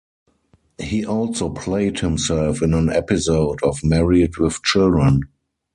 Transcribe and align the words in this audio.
He 0.79 1.05
also 1.05 1.51
played 1.51 1.99
himself 1.99 2.63
in 2.63 2.73
an 2.73 2.89
episode 2.89 3.61
of 3.61 3.83
Married... 3.83 4.37
with 4.37 4.59
Children. 4.63 5.25